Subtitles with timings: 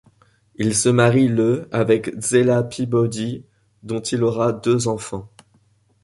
[0.55, 3.45] Il se marie le avec Zella Peabody
[3.83, 5.29] dont il aura deux enfants.